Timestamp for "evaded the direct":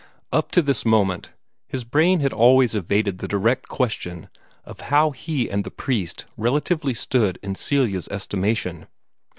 2.73-3.67